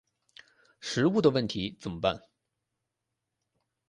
[0.79, 2.23] 食物的问题怎么办？